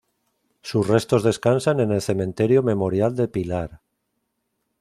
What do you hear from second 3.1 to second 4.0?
de Pilar.